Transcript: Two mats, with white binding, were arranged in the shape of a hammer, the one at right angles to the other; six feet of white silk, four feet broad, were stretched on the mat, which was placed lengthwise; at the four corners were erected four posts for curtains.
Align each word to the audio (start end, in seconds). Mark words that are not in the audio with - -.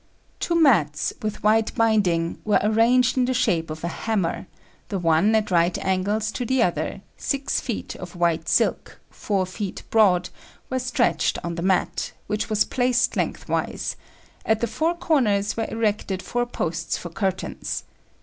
Two 0.39 0.59
mats, 0.59 1.13
with 1.21 1.43
white 1.43 1.75
binding, 1.75 2.39
were 2.43 2.59
arranged 2.63 3.17
in 3.17 3.25
the 3.25 3.35
shape 3.35 3.69
of 3.69 3.83
a 3.83 3.87
hammer, 3.87 4.47
the 4.89 4.97
one 4.97 5.35
at 5.35 5.51
right 5.51 5.77
angles 5.77 6.31
to 6.31 6.43
the 6.43 6.63
other; 6.63 7.01
six 7.17 7.59
feet 7.61 7.95
of 7.97 8.15
white 8.15 8.49
silk, 8.49 8.99
four 9.11 9.45
feet 9.45 9.83
broad, 9.91 10.29
were 10.71 10.79
stretched 10.79 11.37
on 11.43 11.53
the 11.53 11.61
mat, 11.61 12.13
which 12.25 12.49
was 12.49 12.65
placed 12.65 13.15
lengthwise; 13.15 13.95
at 14.43 14.59
the 14.59 14.65
four 14.65 14.95
corners 14.95 15.55
were 15.55 15.67
erected 15.69 16.23
four 16.23 16.47
posts 16.47 16.97
for 16.97 17.09
curtains. 17.11 17.83